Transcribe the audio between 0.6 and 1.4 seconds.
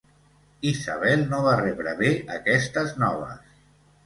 Isabel